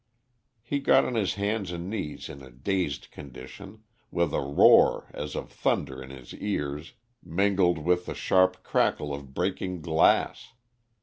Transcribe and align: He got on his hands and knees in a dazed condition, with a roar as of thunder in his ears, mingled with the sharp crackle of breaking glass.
He 0.63 0.79
got 0.79 1.05
on 1.05 1.13
his 1.13 1.35
hands 1.35 1.71
and 1.71 1.87
knees 1.87 2.27
in 2.27 2.41
a 2.41 2.49
dazed 2.49 3.11
condition, 3.11 3.83
with 4.09 4.33
a 4.33 4.41
roar 4.41 5.11
as 5.13 5.35
of 5.35 5.51
thunder 5.51 6.01
in 6.01 6.09
his 6.09 6.33
ears, 6.33 6.93
mingled 7.21 7.77
with 7.77 8.07
the 8.07 8.15
sharp 8.15 8.63
crackle 8.63 9.13
of 9.13 9.35
breaking 9.35 9.81
glass. 9.83 10.53